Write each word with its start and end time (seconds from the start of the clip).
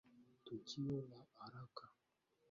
Tukio 0.45 0.97
la 1.11 1.19
haraka. 1.39 1.85